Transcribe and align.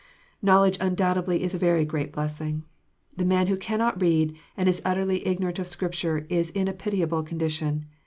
Knowledge 0.41 0.79
undoubtedly 0.81 1.43
is 1.43 1.53
a 1.53 1.59
very 1.59 1.85
great 1.85 2.11
blessing. 2.11 2.63
The 3.17 3.23
man 3.23 3.45
who 3.45 3.55
cannot 3.55 4.01
read, 4.01 4.39
and 4.57 4.67
is 4.67 4.81
utterly 4.83 5.27
ignorant 5.27 5.59
of 5.59 5.67
Scripture, 5.67 6.25
is 6.27 6.49
in 6.49 6.67
a 6.67 6.73
pitiable 6.73 7.21
condition. 7.21 7.85